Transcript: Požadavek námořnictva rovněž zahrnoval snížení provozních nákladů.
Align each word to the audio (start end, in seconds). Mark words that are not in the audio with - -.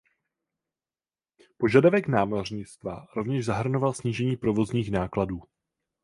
Požadavek 1.57 2.07
námořnictva 2.07 3.07
rovněž 3.15 3.45
zahrnoval 3.45 3.93
snížení 3.93 4.37
provozních 4.37 4.91
nákladů. 4.91 5.41